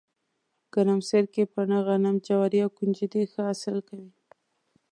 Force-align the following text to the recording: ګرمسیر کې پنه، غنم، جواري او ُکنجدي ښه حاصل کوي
ګرمسیر 0.73 1.25
کې 1.33 1.43
پنه، 1.53 1.79
غنم، 1.85 2.15
جواري 2.25 2.59
او 2.65 2.69
ُکنجدي 2.77 3.21
ښه 3.31 3.41
حاصل 3.47 3.77
کوي 3.87 4.09